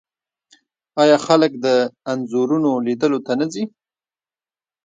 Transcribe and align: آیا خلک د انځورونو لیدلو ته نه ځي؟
آیا 1.01 1.17
خلک 1.25 1.51
د 1.65 1.67
انځورونو 2.11 2.71
لیدلو 2.85 3.19
ته 3.25 3.33
نه 3.39 3.45
ځي؟ 3.53 3.63